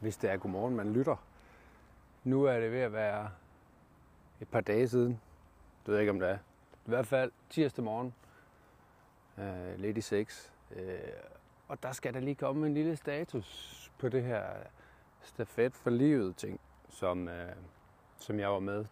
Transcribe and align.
hvis 0.00 0.16
det 0.16 0.30
er 0.30 0.36
godmorgen, 0.36 0.76
man 0.76 0.92
lytter. 0.92 1.16
Nu 2.24 2.44
er 2.44 2.60
det 2.60 2.72
ved 2.72 2.80
at 2.80 2.92
være 2.92 3.30
et 4.40 4.48
par 4.48 4.60
dage 4.60 4.88
siden. 4.88 5.10
Det 5.80 5.88
ved 5.88 5.94
jeg 5.94 6.02
ikke, 6.02 6.12
om 6.12 6.20
det 6.20 6.28
er. 6.28 6.38
I 6.86 6.88
hvert 6.88 7.06
fald 7.06 7.32
tirsdag 7.50 7.84
morgen. 7.84 8.14
Øh, 9.38 9.78
lidt 9.78 9.98
i 9.98 10.00
6. 10.00 10.52
Øh, 10.76 10.98
og 11.68 11.82
der 11.82 11.92
skal 11.92 12.14
der 12.14 12.20
lige 12.20 12.34
komme 12.34 12.66
en 12.66 12.74
lille 12.74 12.96
status 12.96 13.90
på 13.98 14.08
det 14.08 14.22
her 14.22 14.42
stafet 15.22 15.74
for 15.74 15.90
livet 15.90 16.36
ting, 16.36 16.60
som, 16.88 17.28
øh, 17.28 17.52
som 18.18 18.40
jeg 18.40 18.48
var 18.48 18.58
med. 18.58 18.84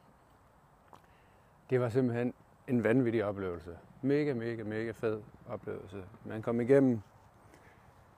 Det 1.70 1.80
var 1.80 1.88
simpelthen 1.88 2.34
en 2.68 2.84
vanvittig 2.84 3.24
oplevelse. 3.24 3.78
Mega, 4.02 4.34
mega, 4.34 4.62
mega 4.62 4.90
fed 4.90 5.22
oplevelse. 5.48 6.04
Man 6.24 6.42
kom 6.42 6.60
igennem 6.60 7.00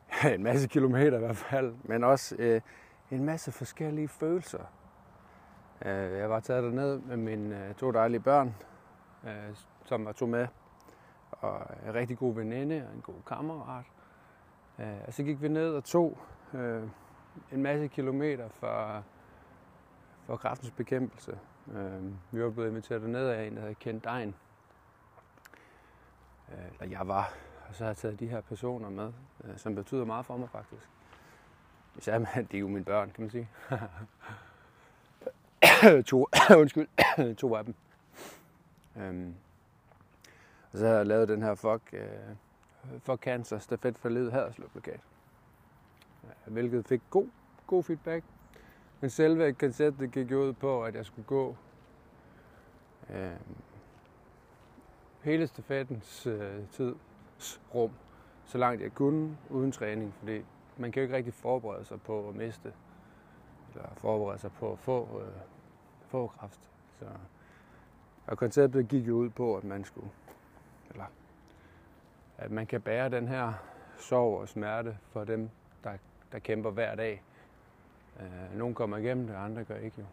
en 0.34 0.42
masse 0.42 0.68
kilometer 0.68 1.16
i 1.16 1.20
hvert 1.20 1.36
fald, 1.36 1.74
men 1.82 2.04
også 2.04 2.36
øh, 2.38 2.60
en 3.10 3.24
masse 3.24 3.52
forskellige 3.52 4.08
følelser. 4.08 4.64
Øh, 5.84 6.18
jeg 6.18 6.30
var 6.30 6.40
taget 6.40 6.62
derned 6.62 6.98
med 6.98 7.16
mine 7.16 7.68
øh, 7.68 7.74
to 7.74 7.90
dejlige 7.90 8.20
børn, 8.20 8.54
øh, 9.24 9.56
som 9.84 10.04
var 10.04 10.12
to 10.12 10.26
med, 10.26 10.46
og 11.30 11.66
en 11.86 11.94
rigtig 11.94 12.18
god 12.18 12.34
veninde 12.34 12.86
og 12.88 12.94
en 12.94 13.00
god 13.00 13.22
kammerat. 13.26 13.84
Øh, 14.78 14.96
og 15.06 15.12
så 15.12 15.22
gik 15.22 15.42
vi 15.42 15.48
ned 15.48 15.74
og 15.74 15.84
tog 15.84 16.18
øh, 16.54 16.82
en 17.52 17.62
masse 17.62 17.88
kilometer 17.88 18.48
for, 18.48 19.04
for 20.26 20.36
kraftens 20.36 20.70
bekæmpelse. 20.70 21.38
Øh, 21.72 22.12
vi 22.30 22.42
var 22.42 22.50
blevet 22.50 22.68
inviteret 22.68 23.02
derned 23.02 23.28
af 23.28 23.46
en, 23.46 23.54
der 23.54 23.60
hedder 23.60 23.74
Kent 23.74 24.04
Dein. 24.04 24.34
Øh, 26.52 26.64
eller 26.80 26.98
jeg 26.98 27.08
var, 27.08 27.32
og 27.68 27.74
så 27.74 27.84
har 27.84 27.88
jeg 27.88 27.96
taget 27.96 28.20
de 28.20 28.26
her 28.26 28.40
personer 28.40 28.90
med, 28.90 29.12
øh, 29.44 29.58
som 29.58 29.74
betyder 29.74 30.04
meget 30.04 30.26
for 30.26 30.36
mig 30.36 30.48
faktisk. 30.50 30.88
Især 31.96 32.18
med, 32.18 32.44
de 32.52 32.56
er 32.56 32.60
jo 32.60 32.68
mine 32.68 32.84
børn, 32.84 33.10
kan 33.10 33.22
man 33.22 33.30
sige. 33.30 33.48
to, 36.10 36.26
undskyld, 36.60 36.88
to 37.42 37.54
af 37.54 37.64
dem. 37.64 37.74
Øhm, 38.96 39.34
og 40.72 40.78
så 40.78 40.86
har 40.86 40.94
jeg 40.94 41.06
lavet 41.06 41.28
den 41.28 41.42
her 41.42 41.54
fuck, 41.54 41.82
øh, 41.92 42.08
fuck 42.98 43.22
cancer 43.22 43.58
stafet 43.58 43.98
for 43.98 44.08
livet 44.08 44.32
haderslå-plakat. 44.32 45.00
Hvilket 46.46 46.86
fik 46.86 47.02
god, 47.10 47.28
god 47.66 47.82
feedback. 47.82 48.24
Men 49.00 49.10
selve 49.10 49.52
konceptet 49.52 50.12
gik 50.12 50.30
ud 50.30 50.52
på, 50.52 50.84
at 50.84 50.94
jeg 50.94 51.06
skulle 51.06 51.26
gå 51.26 51.56
øh, 53.10 53.30
hele 55.22 55.46
stafettens 55.46 56.26
øh, 56.26 56.66
rum, 57.74 57.90
så 58.44 58.58
langt 58.58 58.82
jeg 58.82 58.94
kunne, 58.94 59.36
uden 59.50 59.72
træning. 59.72 60.14
Fordi 60.18 60.44
man 60.76 60.92
kan 60.92 61.00
jo 61.00 61.04
ikke 61.04 61.16
rigtig 61.16 61.34
forberede 61.34 61.84
sig 61.84 62.02
på 62.02 62.28
at 62.28 62.34
miste, 62.34 62.72
eller 63.74 63.88
forberede 63.96 64.38
sig 64.38 64.52
på 64.52 64.72
at 64.72 64.78
få, 64.78 65.20
øh, 65.22 65.40
få 66.08 66.26
kraft. 66.26 66.60
Så, 66.98 67.06
og 68.26 68.38
konceptet 68.38 68.88
gik 68.88 69.08
jo 69.08 69.14
ud 69.16 69.30
på, 69.30 69.56
at 69.56 69.64
man 69.64 69.84
skulle, 69.84 70.10
eller 70.90 71.04
at 72.38 72.50
man 72.50 72.66
kan 72.66 72.80
bære 72.80 73.08
den 73.08 73.28
her 73.28 73.52
sorg 73.98 74.40
og 74.40 74.48
smerte 74.48 74.98
for 75.10 75.24
dem, 75.24 75.50
der, 75.84 75.92
der 76.32 76.38
kæmper 76.38 76.70
hver 76.70 76.94
dag. 76.94 77.22
Øh, 78.20 78.58
nogle 78.58 78.74
kommer 78.74 78.96
igennem 78.96 79.26
det, 79.26 79.34
andre 79.34 79.64
gør 79.64 79.76
ikke 79.76 79.96
jo. 79.98 80.04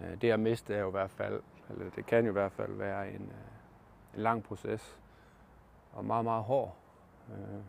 Øh, 0.00 0.20
det 0.20 0.30
at 0.30 0.40
miste 0.40 0.74
er 0.74 0.80
jo 0.80 0.88
i 0.88 0.90
hvert 0.90 1.10
fald, 1.10 1.42
eller 1.70 1.90
det 1.90 2.06
kan 2.06 2.24
jo 2.24 2.30
i 2.30 2.32
hvert 2.32 2.52
fald 2.52 2.72
være 2.72 3.08
en, 3.08 3.22
øh, 3.22 4.16
en 4.16 4.22
lang 4.22 4.42
proces, 4.42 5.00
og 5.96 6.04
meget, 6.04 6.24
meget 6.24 6.44
hård. 6.44 6.76
Øh, 7.30 7.60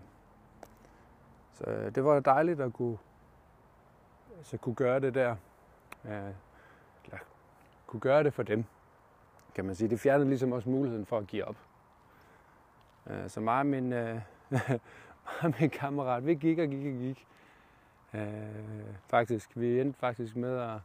så 1.53 1.91
det 1.95 2.03
var 2.03 2.19
dejligt 2.19 2.61
at 2.61 2.73
kunne, 2.73 2.97
altså 4.37 4.57
kunne 4.57 4.75
gøre 4.75 4.99
det 4.99 5.13
der. 5.13 5.35
Eller 6.03 7.17
kunne 7.87 7.99
gøre 7.99 8.23
det 8.23 8.33
for 8.33 8.43
dem, 8.43 8.65
kan 9.55 9.65
man 9.65 9.75
sige. 9.75 9.89
Det 9.89 9.99
fjernede 9.99 10.29
ligesom 10.29 10.51
også 10.51 10.69
muligheden 10.69 11.05
for 11.05 11.17
at 11.17 11.27
give 11.27 11.45
op. 11.45 11.55
Øh, 13.07 13.29
så 13.29 13.39
mig 13.39 13.59
og 13.59 13.65
min, 13.65 13.93
øh, 13.93 14.21
min 15.59 15.69
kammerat, 15.69 16.25
vi 16.25 16.35
gik 16.35 16.59
og 16.59 16.67
gik 16.67 16.85
og 16.85 16.99
gik. 16.99 17.27
Øh, 18.13 18.95
faktisk, 19.07 19.51
vi 19.55 19.81
endte 19.81 19.99
faktisk 19.99 20.35
med 20.35 20.57
at 20.59 20.79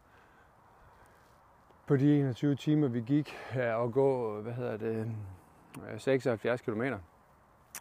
på 1.87 1.97
de 1.97 2.19
21 2.19 2.55
timer, 2.57 2.89
vi 2.89 3.01
gik 3.01 3.35
og 3.75 3.93
gå, 3.93 4.41
hvad 4.41 4.53
hedder 4.53 4.77
det, 4.77 5.13
76 5.99 6.61
km. 6.61 6.83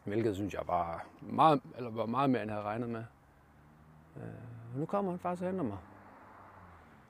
Hvilket 0.04 0.36
synes 0.36 0.54
jeg 0.54 0.62
var 0.68 1.06
meget, 1.22 1.62
eller 1.78 1.90
var 1.90 2.06
meget 2.06 2.30
mere, 2.30 2.42
end 2.42 2.52
jeg 2.52 2.56
havde 2.56 2.68
regnet 2.68 2.90
med. 2.90 3.04
Øh, 4.18 4.80
nu 4.80 4.86
kommer 4.86 5.12
han 5.12 5.20
faktisk 5.20 5.42
og 5.42 5.50
henter 5.50 5.64
mig. 5.64 5.78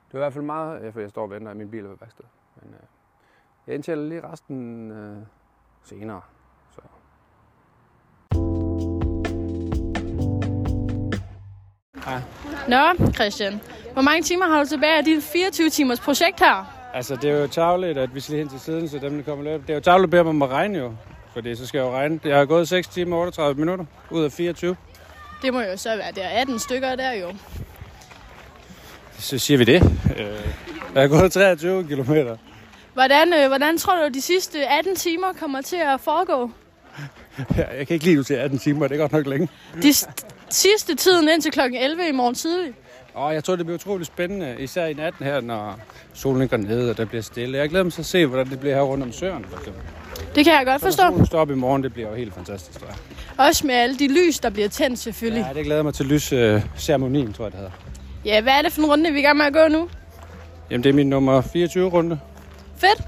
Det 0.08 0.14
var 0.14 0.20
i 0.20 0.24
hvert 0.24 0.34
fald 0.34 0.46
meget, 0.46 0.94
for 0.94 1.00
jeg 1.00 1.10
står 1.10 1.24
og 1.24 1.30
venter 1.30 1.52
i 1.52 1.56
min 1.56 1.72
bil 1.72 1.84
ved 1.84 1.98
værksted. 2.00 2.26
Men 2.62 2.74
øh, 2.74 2.80
jeg 3.68 3.76
indtæller 3.76 4.06
lige 4.06 4.32
resten 4.32 4.92
øh, 4.92 5.18
senere. 5.84 6.22
Så. 6.72 6.82
Ja. 12.08 12.22
Nå, 12.68 13.12
Christian. 13.14 13.62
Hvor 13.94 14.02
mange 14.02 14.22
timer 14.24 14.46
har 14.46 14.64
du 14.64 14.70
tilbage 14.70 14.98
af 14.98 15.04
dit 15.04 15.24
24 15.24 15.70
timers 15.70 16.00
projekt 16.00 16.40
her? 16.40 16.66
Altså, 16.94 17.16
det 17.16 17.30
er 17.30 17.42
jo 17.42 17.48
tavligt, 17.48 17.98
at 17.98 18.16
vi 18.16 18.20
skal 18.20 18.38
hen 18.38 18.50
til 18.50 18.60
siden, 18.60 18.88
så 18.90 19.00
dem, 19.00 19.16
der 19.16 19.24
kommer 19.24 19.44
løb. 19.44 19.62
Det 19.62 19.70
er 19.70 19.74
jo 19.74 19.80
tavligt 19.82 20.08
at 20.08 20.10
bede 20.10 20.22
om 20.22 20.42
at 20.42 20.50
regne 20.50 20.80
jo, 20.80 20.94
fordi 21.34 21.56
så 21.56 21.68
skal 21.68 21.78
jeg 21.78 21.86
jo 21.86 21.92
regne. 21.92 22.20
Jeg 22.24 22.38
har 22.38 22.46
gået 22.46 22.68
6 22.68 22.88
timer 22.88 23.16
og 23.16 23.22
38 23.22 23.60
minutter 23.60 23.86
ud 24.10 24.24
af 24.24 24.32
24. 24.32 24.76
Det 25.42 25.54
må 25.54 25.62
jo 25.62 25.78
så 25.78 25.96
være 25.96 26.12
der 26.16 26.28
18 26.28 26.60
stykker 26.60 26.96
der 26.96 27.12
jo. 27.12 27.34
Så 29.20 29.38
siger 29.38 29.58
vi 29.58 29.64
det. 29.64 29.84
Øh, 30.18 30.26
jeg 30.94 31.02
har 31.02 31.08
gået 31.08 31.32
23 31.32 31.88
kilometer. 31.88 32.38
Hvordan, 32.94 33.34
øh, 33.34 33.48
hvordan 33.48 33.78
tror 33.78 33.96
du, 33.96 34.14
de 34.14 34.22
sidste 34.22 34.68
18 34.68 34.96
timer 34.96 35.34
kommer 35.40 35.62
til 35.62 35.76
at 35.76 36.02
foregå? 36.02 36.52
Jeg 37.58 37.88
kan 37.88 37.94
ikke 37.94 38.06
lide 38.06 38.18
du 38.18 38.24
til 38.24 38.34
18 38.34 38.60
timer, 38.60 38.88
det 38.88 38.96
er 38.96 39.00
godt 39.00 39.12
nok 39.12 39.28
længe. 39.28 39.50
De 39.82 39.94
sidste 40.50 40.96
tiden 40.96 41.30
indtil 41.30 41.52
klokken 41.52 41.80
11 41.82 42.10
i 42.10 42.12
morgen 42.12 42.36
tidlig. 42.36 42.74
Og 43.14 43.34
jeg 43.34 43.44
tror, 43.44 43.56
det 43.56 43.66
bliver 43.66 43.78
utroligt 43.78 44.08
spændende, 44.08 44.56
især 44.60 44.86
i 44.86 44.94
natten 44.94 45.26
her, 45.26 45.42
når 45.42 45.80
solen 46.14 46.48
går 46.48 46.58
ned, 46.58 46.90
og 46.90 46.98
der 46.98 47.06
bliver 47.06 47.22
stille. 47.22 47.58
Jeg 47.58 47.70
glæder 47.70 47.84
mig 47.84 47.94
til 47.94 48.02
at 48.02 48.06
se, 48.06 48.26
hvordan 48.26 48.50
det 48.50 48.60
bliver 48.60 48.76
her 48.76 48.82
rundt 48.82 49.04
om 49.04 49.12
søerne, 49.12 49.46
for 49.50 49.58
eksempel. 49.58 49.82
Det 50.36 50.46
kan 50.46 50.54
jeg 50.54 50.66
godt 50.66 50.82
forstå. 50.82 51.04
Solen 51.04 51.26
står 51.26 51.40
op 51.40 51.50
i 51.52 51.56
morgen, 51.56 51.84
det 51.84 51.94
bliver 51.94 52.10
jo 52.10 52.16
helt 52.16 52.34
fantastisk, 52.34 52.80
tror 52.80 52.88
jeg. 52.88 52.98
Også 53.48 53.68
med 53.68 53.76
alle 53.76 54.00
de 54.00 54.08
lys, 54.08 54.40
der 54.40 54.50
bliver 54.50 54.68
tændt, 54.70 55.00
selvfølgelig. 55.00 55.46
Ja, 55.48 55.54
det 55.54 55.66
glæder 55.66 55.84
mig 55.84 55.94
til 55.94 56.06
lysceremonien, 56.06 57.28
øh, 57.28 57.34
tror 57.34 57.46
jeg, 57.46 57.52
det 57.52 57.60
hedder. 57.60 57.72
Ja, 58.26 58.42
hvad 58.42 58.54
er 58.54 58.62
det 58.62 58.72
for 58.72 58.82
en 58.82 58.90
runde, 58.90 59.12
vi 59.12 59.16
er 59.16 59.20
i 59.20 59.26
gang 59.26 59.38
med 59.38 59.46
at 59.46 59.54
gå 59.54 59.68
nu? 59.68 59.90
Jamen, 60.70 60.84
det 60.84 60.90
er 60.90 60.94
min 60.94 61.10
nummer 61.10 61.42
24 61.42 61.90
runde. 61.90 62.20
Fedt. 62.76 63.02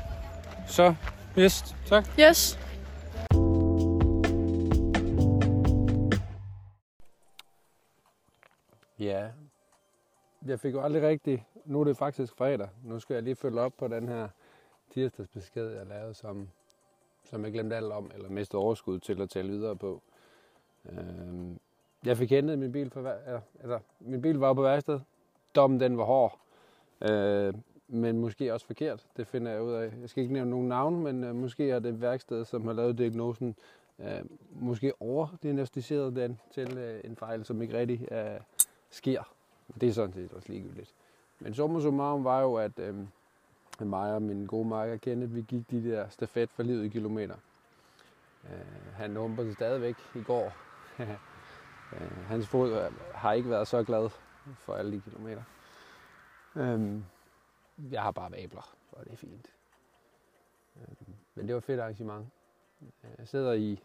Så, 0.68 0.94
yes, 1.40 1.76
tak. 1.90 2.06
Yes. 2.20 2.60
Ja, 9.00 9.28
jeg 10.46 10.60
fik 10.60 10.74
jo 10.74 10.82
aldrig 10.82 11.02
rigtig, 11.02 11.46
nu 11.66 11.80
er 11.80 11.84
det 11.84 11.98
faktisk 11.98 12.34
fredag, 12.38 12.68
nu 12.84 13.00
skal 13.00 13.14
jeg 13.14 13.24
lige 13.24 13.36
følge 13.36 13.62
op 13.62 13.74
på 13.80 13.88
den 13.88 14.08
her 14.08 14.28
tirsdagsbesked, 14.94 15.68
jeg 15.72 15.86
lavede, 15.86 16.14
som, 16.14 16.50
som 17.24 17.44
jeg 17.44 17.54
glemte 17.54 17.76
alt 17.76 17.92
om, 17.92 18.12
eller 18.14 18.30
mistede 18.30 18.62
overskud 18.62 19.00
til 19.00 19.22
at 19.22 19.30
tale 19.30 19.50
videre 19.50 19.76
på. 19.76 20.02
Øhm, 20.90 21.60
jeg 22.06 22.18
fik 22.18 22.30
hentet 22.30 22.60
min 22.60 22.72
bil, 22.72 22.90
for, 22.90 23.08
altså, 23.62 23.80
min 24.00 24.22
bil 24.22 24.36
var 24.36 24.54
på 24.54 24.62
værksted. 24.62 25.00
Dommen 25.56 25.80
den 25.80 25.98
var 25.98 26.04
hård, 26.04 26.40
øh, 27.02 27.54
men 27.88 28.20
måske 28.20 28.54
også 28.54 28.66
forkert. 28.66 29.08
Det 29.18 29.28
finder 29.28 29.52
jeg 29.52 29.62
ud 29.62 29.74
af. 29.74 29.94
Jeg 30.02 30.10
skal 30.10 30.22
ikke 30.22 30.34
nævne 30.34 30.52
nogen 30.52 30.68
navn, 30.68 31.04
men 31.04 31.24
øh, 31.24 31.36
måske 31.36 31.70
er 31.70 31.80
det 31.80 32.02
værksted, 32.02 32.46
som 32.46 32.66
har 32.66 32.74
lavet 32.74 32.98
diagnosen, 32.98 33.56
øh, 34.00 34.22
måske 34.52 35.02
overdiagnostiseret 35.02 36.16
den 36.16 36.40
til 36.52 36.78
øh, 36.78 37.02
en 37.04 37.16
fejl, 37.16 37.46
som 37.46 37.62
ikke 37.62 37.78
rigtig 37.78 38.12
øh, 38.12 38.40
sker. 38.90 39.34
Det 39.82 39.90
er 39.90 39.94
sådan 39.94 40.14
set 40.14 40.34
også 40.34 40.50
ligegyldigt. 40.52 40.94
Men 41.40 41.54
summa 41.54 41.80
summarum 41.80 42.24
var 42.24 42.42
jo, 42.42 42.56
at 42.56 42.80
øh, 42.80 42.96
mig 43.82 44.14
og 44.14 44.22
min 44.22 44.46
gode 44.46 44.68
marker 44.68 44.98
Kenneth, 44.98 45.36
vi 45.36 45.42
gik 45.42 45.72
de 45.72 45.92
der 45.92 46.10
stafet 46.10 46.50
for 46.50 46.64
livet 46.64 46.86
i 46.86 46.90
kilometer. 46.90 47.36
Øh, 48.44 48.94
han 48.94 49.16
humper 49.16 49.54
stadigvæk 49.54 49.96
i 50.16 50.22
går. 50.24 50.54
øh, 51.94 52.26
hans 52.28 52.48
fod 52.48 52.92
har 53.14 53.34
ikke 53.34 53.50
været 53.50 53.68
så 53.68 53.84
glad 53.84 54.10
for 54.56 54.76
alle 54.76 54.92
de 54.92 55.02
kilometer. 55.02 55.44
Øh, 56.56 57.02
jeg 57.92 58.02
har 58.02 58.12
bare 58.12 58.32
vabler, 58.32 58.76
og 58.92 59.06
det 59.06 59.14
er 59.14 59.18
fint. 59.18 59.48
Øh, 60.78 61.08
men 61.36 61.48
det 61.48 61.54
var 61.54 61.58
et 61.58 61.64
fedt 61.64 61.80
arrangement. 61.80 62.28
Øh, 62.82 63.10
jeg 63.18 63.28
sidder 63.28 63.54
i 63.54 63.80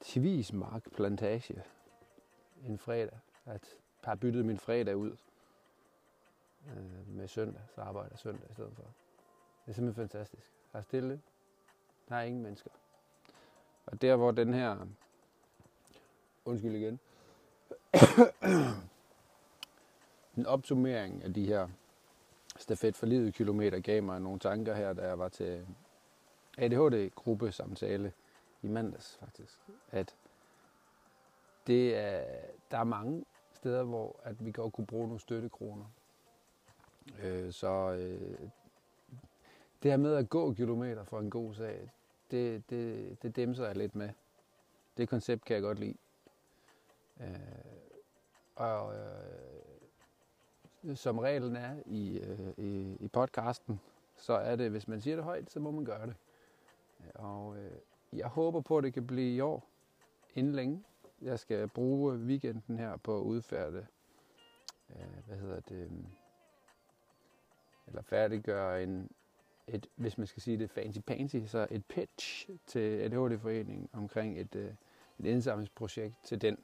Tvismark 0.00 0.82
Plantage 0.96 1.62
en 2.64 2.78
fredag, 2.78 3.18
at 3.46 3.76
har 4.04 4.14
byttet 4.14 4.44
min 4.44 4.58
fredag 4.58 4.96
ud 4.96 5.16
øh, 6.70 7.08
med 7.08 7.28
søndag, 7.28 7.62
så 7.74 7.80
arbejder 7.80 8.08
jeg 8.10 8.18
søndag 8.18 8.50
i 8.50 8.52
stedet 8.52 8.72
for. 8.74 8.82
Det 8.82 9.70
er 9.70 9.72
simpelthen 9.72 10.08
fantastisk. 10.08 10.52
Der 10.72 10.78
er 10.78 10.82
stille. 10.82 11.20
Der 12.08 12.16
er 12.16 12.22
ingen 12.22 12.42
mennesker. 12.42 12.70
Og 13.86 14.02
der 14.02 14.16
hvor 14.16 14.30
den 14.30 14.54
her, 14.54 14.86
undskyld 16.44 16.74
igen, 16.74 17.00
en 20.36 20.46
opsummering 20.46 21.24
af 21.24 21.34
de 21.34 21.46
her 21.46 21.68
stafet 22.58 22.96
for 22.96 23.06
livet 23.06 23.34
kilometer 23.34 23.80
gav 23.80 24.02
mig 24.02 24.20
nogle 24.20 24.38
tanker 24.38 24.74
her, 24.74 24.92
da 24.92 25.06
jeg 25.06 25.18
var 25.18 25.28
til 25.28 25.66
ADHD-gruppe 26.58 27.52
samtale 27.52 28.12
i 28.62 28.68
mandags 28.68 29.16
faktisk. 29.20 29.60
At 29.90 30.16
det 31.66 31.96
er, 31.96 32.24
der 32.70 32.78
er 32.78 32.84
mange 32.84 33.24
steder, 33.52 33.82
hvor 33.82 34.20
at 34.22 34.44
vi 34.44 34.52
godt 34.52 34.72
kunne 34.72 34.86
bruge 34.86 35.06
nogle 35.06 35.20
støttekroner. 35.20 35.84
Øh, 37.22 37.52
så 37.52 37.92
øh, 37.92 38.48
det 39.82 39.90
her 39.90 39.96
med 39.96 40.14
at 40.14 40.28
gå 40.28 40.52
kilometer 40.52 41.04
for 41.04 41.20
en 41.20 41.30
god 41.30 41.54
sag, 41.54 41.90
det, 42.30 42.70
det, 42.70 43.16
det 43.22 43.36
dæmser 43.36 43.66
jeg 43.66 43.76
lidt 43.76 43.94
med. 43.94 44.10
Det 44.96 45.08
koncept 45.08 45.44
kan 45.44 45.54
jeg 45.54 45.62
godt 45.62 45.78
lide. 45.78 45.96
Øh, 47.20 47.26
og 48.56 48.94
øh, 48.94 50.96
som 50.96 51.18
reglen 51.18 51.56
er 51.56 51.76
i, 51.86 52.18
øh, 52.18 52.52
i, 52.56 52.96
i 53.00 53.08
podcasten, 53.08 53.80
så 54.16 54.32
er 54.32 54.56
det, 54.56 54.70
hvis 54.70 54.88
man 54.88 55.00
siger 55.00 55.16
det 55.16 55.24
højt, 55.24 55.50
så 55.50 55.60
må 55.60 55.70
man 55.70 55.84
gøre 55.84 56.06
det. 56.06 56.14
Og 57.14 57.56
øh, 57.56 57.72
jeg 58.12 58.26
håber 58.26 58.60
på, 58.60 58.78
at 58.78 58.84
det 58.84 58.94
kan 58.94 59.06
blive 59.06 59.34
i 59.34 59.40
år, 59.40 59.68
inden 60.34 60.52
længe. 60.52 60.84
Jeg 61.22 61.38
skal 61.38 61.68
bruge 61.68 62.16
weekenden 62.16 62.78
her 62.78 62.96
på 62.96 63.18
at 63.18 63.22
udfærde, 63.22 63.86
øh, 64.90 65.26
hvad 65.26 65.36
hedder 65.36 65.60
det, 65.60 65.76
øhm, 65.76 66.06
eller 67.92 68.02
færdiggøre 68.02 68.82
en, 68.82 69.10
et, 69.66 69.86
hvis 69.96 70.18
man 70.18 70.26
skal 70.26 70.42
sige 70.42 70.58
det 70.58 70.70
fancy 70.70 70.98
pansy, 71.06 71.36
så 71.46 71.66
et 71.70 71.84
pitch 71.86 72.50
til 72.66 73.00
ADHD-foreningen 73.00 73.88
omkring 73.92 74.40
et, 74.40 74.54
øh, 74.54 74.70
et 75.18 75.26
indsamlingsprojekt 75.26 76.14
til 76.24 76.40
den. 76.40 76.58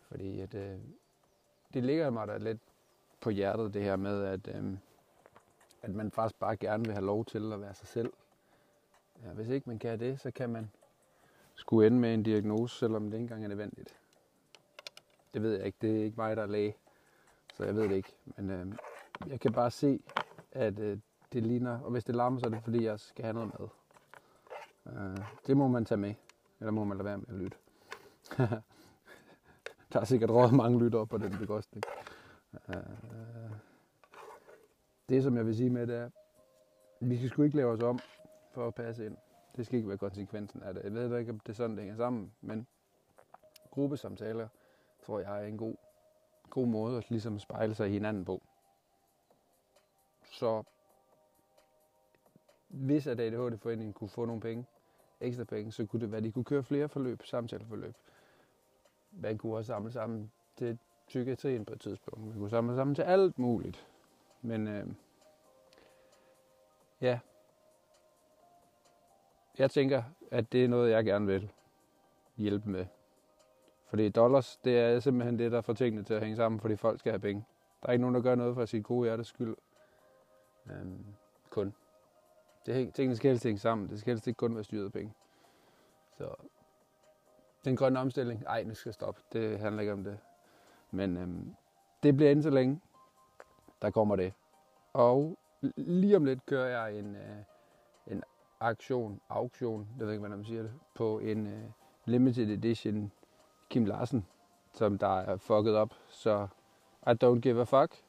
Fordi 0.00 0.40
at, 0.40 0.54
øh, 0.54 0.78
det 1.74 1.84
ligger 1.84 2.10
mig 2.10 2.28
da 2.28 2.36
lidt 2.36 2.58
på 3.20 3.30
hjertet, 3.30 3.74
det 3.74 3.82
her 3.82 3.96
med, 3.96 4.24
at, 4.24 4.48
øh, 4.48 4.76
at 5.82 5.90
man 5.90 6.10
faktisk 6.10 6.38
bare 6.38 6.56
gerne 6.56 6.84
vil 6.84 6.92
have 6.92 7.06
lov 7.06 7.24
til 7.24 7.52
at 7.52 7.60
være 7.60 7.74
sig 7.74 7.88
selv. 7.88 8.12
Ja, 9.24 9.32
hvis 9.32 9.48
ikke 9.48 9.68
man 9.68 9.78
kan 9.78 10.00
det, 10.00 10.20
så 10.20 10.30
kan 10.30 10.50
man 10.50 10.70
skulle 11.54 11.86
ende 11.86 11.98
med 11.98 12.14
en 12.14 12.22
diagnose, 12.22 12.78
selvom 12.78 13.04
det 13.04 13.12
ikke 13.12 13.22
engang 13.22 13.44
er 13.44 13.48
nødvendigt. 13.48 13.96
Det 15.34 15.42
ved 15.42 15.56
jeg 15.56 15.66
ikke. 15.66 15.78
Det 15.80 16.00
er 16.00 16.04
ikke 16.04 16.16
mig, 16.16 16.36
der 16.36 16.42
er 16.42 16.46
læge, 16.46 16.76
så 17.54 17.64
jeg 17.64 17.74
ved 17.74 17.82
det 17.82 17.96
ikke. 17.96 18.14
Men 18.36 18.50
øh, 18.50 18.66
jeg 19.26 19.40
kan 19.40 19.52
bare 19.52 19.70
se, 19.70 20.00
at 20.52 20.78
øh, 20.78 20.98
det 21.32 21.42
ligner, 21.42 21.80
og 21.80 21.90
hvis 21.90 22.04
det 22.04 22.14
larmer, 22.14 22.38
så 22.38 22.46
er 22.46 22.50
det 22.50 22.62
fordi, 22.62 22.84
jeg 22.84 23.00
skal 23.00 23.24
have 23.24 23.34
noget 23.34 23.50
mad. 23.58 23.68
Øh, 24.86 25.18
det 25.46 25.56
må 25.56 25.68
man 25.68 25.84
tage 25.84 25.98
med, 25.98 26.14
eller 26.60 26.70
må 26.70 26.84
man 26.84 26.96
lade 26.96 27.04
være 27.04 27.18
med 27.18 27.28
at 27.28 27.34
lytte. 27.34 27.56
der 29.92 30.00
er 30.00 30.04
sikkert 30.04 30.30
råd 30.30 30.52
mange 30.52 30.78
lyttere 30.78 31.06
på 31.06 31.18
den 31.18 31.38
bekostning. 31.38 31.84
Øh, 32.68 32.74
det, 35.08 35.22
som 35.22 35.36
jeg 35.36 35.46
vil 35.46 35.56
sige 35.56 35.70
med 35.70 35.86
det 35.86 35.96
er, 35.96 36.10
vi 37.00 37.16
skal 37.16 37.28
sgu 37.30 37.42
ikke 37.42 37.56
lave 37.56 37.72
os 37.72 37.82
om 37.82 37.98
for 38.52 38.66
at 38.66 38.74
passe 38.74 39.06
ind. 39.06 39.16
Det 39.56 39.66
skal 39.66 39.76
ikke 39.76 39.88
være 39.88 39.98
konsekvensen 39.98 40.62
af 40.62 40.74
det. 40.74 40.84
Jeg 40.84 40.92
ved 40.92 41.18
ikke, 41.18 41.32
om 41.32 41.40
det 41.40 41.48
er 41.48 41.56
sådan, 41.56 41.76
det 41.76 41.80
hænger 41.80 41.96
sammen, 41.96 42.32
men 42.40 42.66
gruppesamtaler 43.70 44.48
tror 45.06 45.18
jeg 45.18 45.42
er 45.42 45.46
en 45.46 45.56
god, 45.56 45.74
god 46.50 46.66
måde 46.66 46.96
at 46.96 47.10
ligesom 47.10 47.38
spejle 47.38 47.74
sig 47.74 47.88
i 47.88 47.92
hinanden 47.92 48.24
på. 48.24 48.42
Så 50.30 50.62
hvis 52.68 53.06
at 53.06 53.20
ADHD-foreningen 53.20 53.92
kunne 53.92 54.10
få 54.10 54.24
nogle 54.24 54.40
penge, 54.40 54.66
ekstra 55.20 55.44
penge, 55.44 55.72
så 55.72 55.86
kunne 55.86 56.00
det 56.00 56.10
være, 56.10 56.18
at 56.18 56.24
de 56.24 56.32
kunne 56.32 56.44
køre 56.44 56.62
flere 56.62 56.88
forløb, 56.88 57.22
samtaleforløb. 57.24 57.94
Man 59.10 59.38
kunne 59.38 59.56
også 59.56 59.66
samle 59.66 59.92
sammen 59.92 60.32
til 60.56 60.78
psykiatrien 61.06 61.64
på 61.64 61.72
et 61.72 61.80
tidspunkt. 61.80 62.24
Man 62.24 62.38
kunne 62.38 62.50
samle 62.50 62.76
sammen 62.76 62.94
til 62.94 63.02
alt 63.02 63.38
muligt. 63.38 63.86
Men 64.42 64.68
øh, 64.68 64.86
ja, 67.00 67.18
jeg 69.58 69.70
tænker, 69.70 70.02
at 70.30 70.52
det 70.52 70.64
er 70.64 70.68
noget, 70.68 70.90
jeg 70.90 71.04
gerne 71.04 71.26
vil 71.26 71.52
hjælpe 72.36 72.70
med. 72.70 72.86
Fordi 73.86 74.08
dollars, 74.08 74.56
det 74.56 74.78
er 74.78 75.00
simpelthen 75.00 75.38
det, 75.38 75.52
der 75.52 75.60
får 75.60 75.72
tingene 75.72 76.04
til 76.04 76.14
at 76.14 76.20
hænge 76.20 76.36
sammen, 76.36 76.60
fordi 76.60 76.76
folk 76.76 76.98
skal 76.98 77.12
have 77.12 77.20
penge. 77.20 77.44
Der 77.82 77.88
er 77.88 77.92
ikke 77.92 78.00
nogen, 78.00 78.14
der 78.14 78.20
gør 78.20 78.34
noget 78.34 78.54
for 78.54 78.64
sit 78.64 78.84
gode 78.84 79.06
hjertes 79.06 79.26
skyld. 79.26 79.56
Øhm, 80.70 81.04
kun. 81.50 81.74
Det, 82.66 82.94
tingene 82.94 83.16
skal 83.16 83.28
helst 83.28 83.44
hænge 83.44 83.58
sammen. 83.58 83.88
Det 83.88 84.00
skal 84.00 84.10
helst 84.10 84.26
ikke 84.26 84.38
kun 84.38 84.54
være 84.54 84.64
styret 84.64 84.84
af 84.84 84.92
penge. 84.92 85.14
Så 86.18 86.34
den 87.64 87.76
grønne 87.76 88.00
omstilling, 88.00 88.44
ej, 88.46 88.64
nu 88.64 88.74
skal 88.74 88.92
stoppe. 88.92 89.20
Det 89.32 89.58
handler 89.58 89.80
ikke 89.80 89.92
om 89.92 90.04
det. 90.04 90.18
Men 90.90 91.16
øhm, 91.16 91.54
det 92.02 92.16
bliver 92.16 92.30
inden 92.30 92.42
så 92.42 92.50
længe, 92.50 92.80
der 93.82 93.90
kommer 93.90 94.16
det. 94.16 94.32
Og 94.92 95.38
lige 95.76 96.16
om 96.16 96.24
lidt 96.24 96.46
kører 96.46 96.68
jeg 96.68 96.98
en, 96.98 97.16
øh, 97.16 97.38
en 98.06 98.22
aktion, 98.60 99.20
auktion, 99.28 99.88
det 99.98 100.06
ved 100.06 100.12
ikke, 100.12 100.20
hvordan 100.20 100.38
man 100.38 100.46
siger 100.46 100.62
det, 100.62 100.72
på 100.94 101.18
en 101.18 101.46
øh, 101.46 101.64
limited 102.04 102.50
edition 102.50 103.12
Kim 103.68 103.84
Larsen, 103.84 104.26
som 104.72 104.98
der 104.98 105.20
er 105.20 105.36
fucket 105.36 105.76
op. 105.76 105.94
Så 106.08 106.48
I 107.06 107.10
don't 107.24 107.40
give 107.40 107.60
a 107.60 107.64
fuck. 107.64 108.07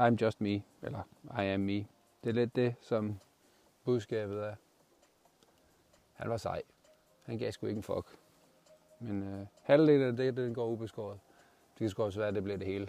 I'm 0.00 0.16
just 0.20 0.40
me, 0.40 0.62
eller 0.82 1.02
I 1.24 1.44
am 1.44 1.60
me. 1.60 1.86
Det 2.24 2.28
er 2.28 2.32
lidt 2.32 2.56
det, 2.56 2.74
som 2.80 3.20
budskabet 3.84 4.44
er. 4.44 4.54
Han 6.12 6.30
var 6.30 6.36
sej. 6.36 6.62
Han 7.22 7.38
gav 7.38 7.52
sgu 7.52 7.66
ikke 7.66 7.76
en 7.76 7.82
fuck. 7.82 8.18
Men 8.98 9.22
øh, 9.22 9.46
halvdelen 9.62 10.08
af 10.08 10.16
det, 10.16 10.36
den 10.36 10.54
går 10.54 10.66
ubeskåret. 10.66 11.18
Det 11.72 11.78
kan 11.78 11.88
sgu 11.88 12.02
også 12.02 12.18
være, 12.18 12.28
at 12.28 12.34
det 12.34 12.42
bliver 12.42 12.58
det 12.58 12.66
hele. 12.66 12.88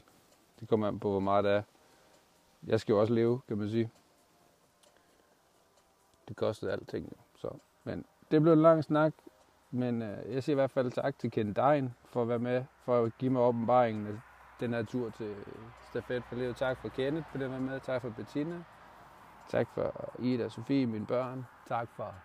Det 0.60 0.70
kommer 0.70 0.88
an 0.88 1.00
på, 1.00 1.10
hvor 1.10 1.20
meget 1.20 1.44
det 1.44 1.52
er. 1.52 1.64
Jeg 2.68 2.80
skal 2.80 2.94
jo 2.94 3.02
også 3.02 3.14
leve, 3.14 3.42
kan 3.48 3.58
man 3.58 3.70
sige. 3.70 3.92
Det 6.28 6.36
kostede 6.36 6.72
alting. 6.72 7.18
Så. 7.36 7.50
Men 7.84 8.06
det 8.32 8.42
blev 8.42 8.54
en 8.54 8.62
lang 8.62 8.84
snak. 8.84 9.14
Men 9.72 10.02
øh, 10.02 10.34
jeg 10.34 10.44
siger 10.44 10.54
i 10.54 10.60
hvert 10.62 10.72
fald 10.72 10.92
tak 10.92 11.20
til 11.20 11.32
Ken 11.32 11.54
Dein 11.54 11.94
for 12.06 12.22
at 12.22 12.28
være 12.28 12.40
med, 12.40 12.64
for 12.84 13.04
at 13.04 13.18
give 13.18 13.32
mig 13.32 13.42
åbenbaringen 13.42 14.08
af 14.08 14.14
den 14.62 14.74
her 14.74 14.84
tur 14.84 15.10
til 15.10 15.36
Stafet 15.90 16.24
for 16.24 16.36
Livet. 16.36 16.56
Tak 16.56 16.78
for 16.78 16.90
Kenneth 16.90 17.28
for 17.32 17.38
det 17.38 17.52
var 17.52 17.60
med. 17.60 17.80
Tak 17.80 18.02
for 18.02 18.10
Bettina. 18.10 18.64
Tak 19.50 19.68
for 19.74 20.14
Ida 20.20 20.50
Sofie, 20.50 20.86
mine 20.86 21.06
børn. 21.06 21.46
Tak 21.68 21.88
for 21.96 22.16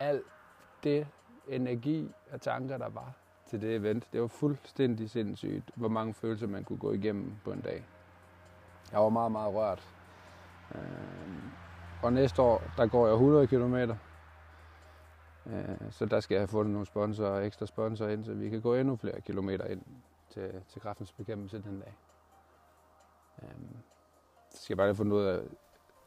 alt 0.00 0.22
det 0.84 1.06
energi 1.48 2.10
og 2.32 2.40
tanker, 2.40 2.78
der 2.78 2.88
var 2.88 3.12
til 3.46 3.60
det 3.60 3.76
event. 3.76 4.12
Det 4.12 4.20
var 4.20 4.26
fuldstændig 4.26 5.10
sindssygt, 5.10 5.70
hvor 5.74 5.88
mange 5.88 6.14
følelser 6.14 6.46
man 6.46 6.64
kunne 6.64 6.78
gå 6.78 6.92
igennem 6.92 7.32
på 7.44 7.52
en 7.52 7.60
dag. 7.60 7.86
Jeg 8.92 9.00
var 9.00 9.08
meget, 9.08 9.32
meget 9.32 9.54
rørt. 9.54 9.88
Øhm, 10.74 11.50
og 12.02 12.12
næste 12.12 12.42
år, 12.42 12.62
der 12.76 12.86
går 12.86 13.06
jeg 13.06 13.14
100 13.14 13.46
km. 13.46 13.74
Øh, 15.46 15.90
så 15.90 16.06
der 16.06 16.20
skal 16.20 16.34
jeg 16.34 16.40
have 16.40 16.48
fundet 16.48 16.72
nogle 16.72 16.86
sponsorer 16.86 17.30
og 17.30 17.46
ekstra 17.46 17.66
sponsorer 17.66 18.10
ind, 18.10 18.24
så 18.24 18.34
vi 18.34 18.48
kan 18.48 18.60
gå 18.60 18.74
endnu 18.74 18.96
flere 18.96 19.20
kilometer 19.20 19.64
ind 19.64 19.82
til, 20.34 20.62
til 20.68 20.82
kræftens 20.82 21.12
bekæmpelse 21.12 21.62
den 21.62 21.80
dag. 21.80 21.94
Øhm, 23.42 23.76
så 24.50 24.62
skal 24.62 24.74
jeg 24.74 24.76
bare 24.76 24.86
lige 24.86 24.96
finde 24.96 25.16
ud 25.16 25.22
af 25.22 25.38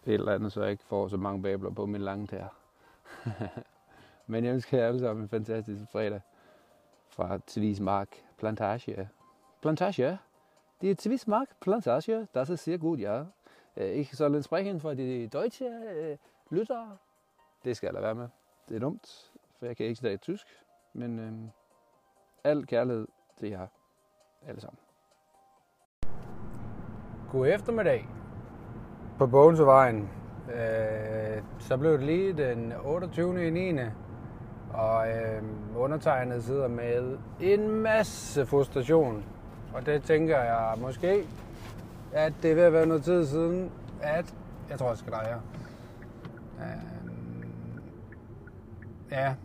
et 0.06 0.14
eller 0.14 0.34
andet, 0.34 0.52
så 0.52 0.62
jeg 0.62 0.72
ikke 0.72 0.84
får 0.84 1.08
så 1.08 1.18
mange 1.18 1.42
babler 1.42 1.70
på 1.70 1.86
min 1.86 2.02
lange 2.02 2.28
tær. 2.28 2.48
Men 4.28 4.46
jeg 4.46 4.54
ønsker 4.54 4.78
jer 4.78 4.88
alle 4.88 5.00
sammen 5.00 5.24
en 5.24 5.30
fantastisk 5.30 5.92
fredag 5.92 6.22
fra 7.10 7.40
Tvismark 7.48 8.08
Plantage. 8.38 9.10
Plantage? 9.62 10.20
Die 10.82 10.96
Twismark 10.96 11.48
Plantage, 11.60 12.28
das 12.34 12.50
ist 12.50 12.64
sehr 12.64 12.78
gut, 12.78 13.00
ja. 13.00 13.24
Ich 13.78 14.16
soll 14.16 14.44
sprechen 14.44 14.80
for 14.80 14.94
de 14.94 15.28
deutsche 15.28 15.66
øh, 15.66 16.18
lyttere. 16.50 16.98
Det 17.64 17.78
skal 17.78 17.88
jeg 17.88 17.94
lade 17.94 18.04
være 18.04 18.16
med. 18.16 18.28
Det 18.70 18.76
er 18.76 18.80
dumt, 18.80 19.32
for 19.60 19.66
jeg 19.66 19.78
kan 19.78 19.86
ikke 19.86 19.96
snakke 19.96 20.18
tysk. 20.18 20.48
Men 20.94 21.20
øh, 21.20 21.34
al 22.44 22.66
kærlighed 22.66 23.08
til 23.38 23.50
jer 23.50 23.68
alle 24.48 24.62
sammen. 24.62 24.80
God 27.32 27.48
eftermiddag 27.48 28.08
på 29.18 29.28
Bogensevejen. 29.28 30.10
Øh, 30.54 31.44
så 31.60 31.78
blev 31.78 31.92
det 31.92 32.04
lige 32.04 32.34
den 32.34 32.74
28. 32.84 33.48
i 33.48 33.50
9. 33.50 33.80
Og 34.74 35.08
øh, 35.10 35.44
undertegnet 35.76 36.44
sidder 36.44 36.68
med 36.68 37.18
en 37.40 37.70
masse 37.70 38.46
frustration. 38.46 39.26
Og 39.74 39.86
det 39.86 40.04
tænker 40.04 40.40
jeg 40.40 40.74
måske, 40.78 41.28
at 42.14 42.34
det 42.42 42.52
er 42.52 42.56
ved 42.56 42.64
at 42.64 42.74
være 42.74 42.86
noget 42.86 43.04
tid 43.04 43.26
siden, 43.26 43.72
at 44.02 44.36
jeg 44.70 44.80
tror, 44.80 44.88
jeg 44.88 44.98
skal 44.98 45.14
dreje 45.14 45.42
øh, 46.60 46.98
Ja, 49.12 49.36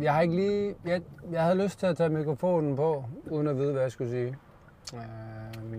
jeg 0.00 0.14
har 0.14 0.20
ikke 0.20 0.36
lige... 0.36 0.74
Jeg, 0.84 1.02
jeg 1.32 1.42
havde 1.42 1.62
lyst 1.62 1.78
til 1.78 1.86
at 1.86 1.96
tage 1.96 2.08
mikrofonen 2.08 2.76
på, 2.76 3.04
uden 3.30 3.46
at 3.46 3.56
vide, 3.56 3.72
hvad 3.72 3.82
jeg 3.82 3.92
skulle 3.92 4.10
sige. 4.10 4.36
Øh, 4.94 5.78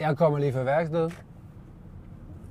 jeg 0.00 0.16
kommer 0.16 0.38
lige 0.38 0.52
fra 0.52 0.62
værkstedet. 0.62 1.24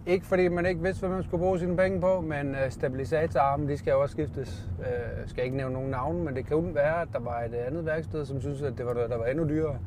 Ikke 0.06 0.26
fordi 0.26 0.48
man 0.48 0.66
ikke 0.66 0.82
vidste, 0.82 1.00
hvad 1.00 1.16
man 1.16 1.24
skulle 1.24 1.42
bruge 1.42 1.60
sine 1.60 1.78
penge 1.78 2.02
på, 2.02 2.22
men 2.22 2.56
øh, 2.56 2.72
stabilisatorarmen, 2.72 3.70
de 3.70 3.78
skal 3.78 3.92
jo 3.92 4.02
også 4.02 4.14
skiftes. 4.14 4.70
Øh, 4.80 5.20
jeg 5.20 5.30
skal 5.30 5.44
ikke 5.44 5.58
nævne 5.58 5.74
nogen 5.74 5.90
navne, 5.90 6.24
men 6.24 6.36
det 6.36 6.46
kan 6.46 6.76
være, 6.76 7.02
at 7.02 7.08
der 7.14 7.20
var 7.20 7.42
et 7.42 7.54
andet 7.54 7.86
værksted, 7.86 8.26
som 8.26 8.42
synes, 8.42 8.62
at 8.62 8.78
det 8.78 8.86
var 8.86 8.94
der 8.94 9.18
var 9.18 9.26
endnu 9.26 9.50
dyrere. 9.50 9.78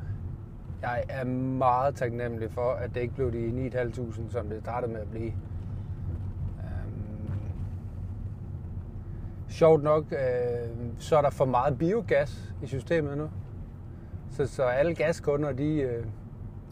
jeg 0.83 1.05
er 1.09 1.25
meget 1.25 1.95
taknemmelig 1.95 2.51
for, 2.51 2.71
at 2.71 2.95
det 2.95 3.01
ikke 3.01 3.15
blev 3.15 3.33
de 3.33 3.71
9.500, 3.75 4.33
som 4.33 4.49
det 4.49 4.61
startede 4.61 4.93
med 4.93 5.01
at 5.01 5.11
blive. 5.11 5.33
Sjovt 9.55 9.83
nok, 9.83 10.05
øh, 10.13 10.69
så 10.99 11.17
er 11.17 11.23
der 11.23 11.31
for 11.31 11.45
meget 11.45 11.79
biogas 11.79 12.55
i 12.63 12.67
systemet 12.67 13.19
nu. 13.19 13.31
Så, 14.31 14.47
så 14.47 14.63
alle 14.63 14.95
gaskunder, 14.95 15.53
de... 15.53 15.81
Øh, 15.81 16.05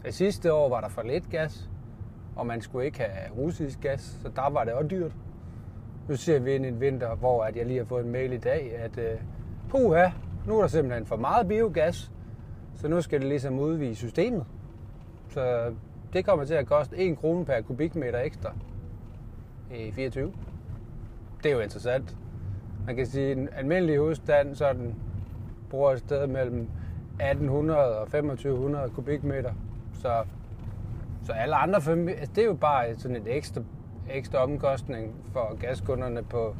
sidste 0.09 0.53
år 0.53 0.69
var 0.69 0.81
der 0.81 0.89
for 0.89 1.01
lidt 1.01 1.29
gas, 1.29 1.69
og 2.35 2.45
man 2.45 2.61
skulle 2.61 2.85
ikke 2.85 2.99
have 2.99 3.37
russisk 3.37 3.81
gas, 3.81 4.01
så 4.21 4.29
der 4.35 4.49
var 4.49 4.63
det 4.63 4.73
også 4.73 4.87
dyrt. 4.87 5.11
Nu 6.09 6.15
ser 6.15 6.39
vi 6.39 6.55
ind 6.55 6.65
i 6.65 6.67
en 6.67 6.81
vinter, 6.81 7.15
hvor 7.15 7.43
at 7.43 7.55
jeg 7.55 7.65
lige 7.65 7.77
har 7.77 7.85
fået 7.85 8.05
en 8.05 8.11
mail 8.11 8.33
i 8.33 8.37
dag, 8.37 8.75
at 8.77 8.97
øh, 8.97 9.19
puha, 9.69 10.09
nu 10.47 10.57
er 10.57 10.61
der 10.61 10.67
simpelthen 10.67 11.05
for 11.05 11.15
meget 11.15 11.47
biogas, 11.47 12.11
så 12.75 12.87
nu 12.87 13.01
skal 13.01 13.19
det 13.19 13.29
ligesom 13.29 13.59
udvide 13.59 13.95
systemet. 13.95 14.45
Så 15.29 15.73
det 16.13 16.25
kommer 16.25 16.45
til 16.45 16.53
at 16.53 16.67
koste 16.67 16.97
1 16.97 17.17
krone 17.17 17.45
per 17.45 17.61
kubikmeter 17.61 18.19
ekstra 18.19 18.53
i 19.75 19.91
24. 19.91 20.33
Det 21.43 21.51
er 21.51 21.55
jo 21.55 21.61
interessant. 21.61 22.17
Man 22.85 22.95
kan 22.95 23.05
sige, 23.05 23.31
at 23.31 23.37
en 23.37 23.49
almindelig 23.55 23.97
husstand 23.99 24.55
sådan, 24.55 24.95
bruger 25.69 25.91
et 25.91 25.99
sted 25.99 26.27
mellem 26.27 26.67
1800 27.13 27.79
og 27.99 28.05
2500 28.05 28.89
kubikmeter. 28.89 29.53
Så, 29.93 30.23
så 31.25 31.31
alle 31.31 31.55
andre 31.55 31.81
familier, 31.81 32.19
altså 32.19 32.33
det 32.35 32.41
er 32.41 32.45
jo 32.45 32.53
bare 32.53 32.95
sådan 32.95 33.17
et 33.17 33.35
ekstra, 33.35 33.61
ekstra 34.09 34.43
omkostning 34.43 35.15
for 35.33 35.55
gaskunderne 35.59 36.23
på 36.23 36.55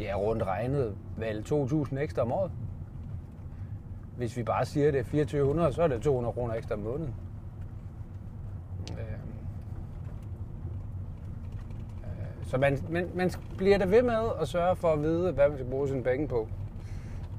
ja, 0.00 0.14
rundt 0.16 0.42
regnet 0.42 0.96
vel 1.16 1.44
2.000 1.48 1.98
ekstra 1.98 2.22
om 2.22 2.32
året. 2.32 2.50
Hvis 4.16 4.36
vi 4.36 4.42
bare 4.42 4.64
siger, 4.64 4.88
at 4.88 4.94
det 4.94 5.00
er 5.00 5.04
2400, 5.04 5.72
så 5.72 5.82
er 5.82 5.88
det 5.88 6.02
200 6.02 6.32
kroner 6.32 6.54
ekstra 6.54 6.74
om 6.74 6.80
måneden. 6.80 7.14
Øhm. 8.90 9.00
Øh, 12.04 12.45
så 12.56 12.60
man, 12.60 12.78
man, 12.90 13.10
man 13.14 13.30
bliver 13.56 13.78
der 13.78 13.86
ved 13.86 14.02
med 14.02 14.14
at 14.40 14.48
sørge 14.48 14.76
for 14.76 14.88
at 14.88 15.02
vide, 15.02 15.32
hvad 15.32 15.48
man 15.48 15.58
skal 15.58 15.70
bruge 15.70 15.88
sine 15.88 16.02
penge 16.02 16.28
på. 16.28 16.48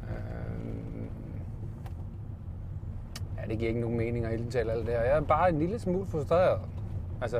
Øh, 0.04 1.04
ja, 3.38 3.50
det 3.50 3.60
giver 3.60 3.70
ikke 3.70 3.82
nogen 3.82 3.98
mening 3.98 4.26
at 4.26 4.40
indtale 4.40 4.72
alt 4.72 4.86
det 4.86 4.94
her. 4.94 5.02
Jeg 5.02 5.18
er 5.18 5.22
bare 5.22 5.50
en 5.50 5.60
lille 5.60 5.80
smule 5.80 6.06
frustreret. 6.06 6.60
Altså, 7.22 7.38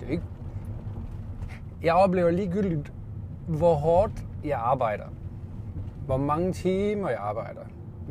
det 0.00 0.06
er 0.06 0.10
ikke... 0.10 0.22
Jeg 1.82 1.94
oplever 1.94 2.30
ligegyldigt, 2.30 2.92
hvor 3.48 3.74
hårdt 3.74 4.12
jeg 4.44 4.58
arbejder. 4.58 5.06
Hvor 6.06 6.16
mange 6.16 6.52
timer 6.52 7.08
jeg 7.08 7.18
arbejder 7.18 7.60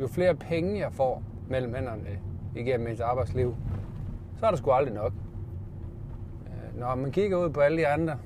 jo 0.00 0.06
flere 0.06 0.34
penge 0.34 0.80
jeg 0.80 0.92
får 0.92 1.22
mellem 1.48 1.74
hænderne 1.74 2.18
igennem 2.56 2.88
mit 2.88 3.00
arbejdsliv, 3.00 3.56
så 4.36 4.46
er 4.46 4.50
der 4.50 4.56
sgu 4.56 4.70
aldrig 4.70 4.94
nok. 4.94 5.12
Øh, 6.46 6.80
når 6.80 6.94
man 6.94 7.12
kigger 7.12 7.36
ud 7.36 7.50
på 7.50 7.60
alle 7.60 7.78
de 7.78 7.88
andre 7.88 8.18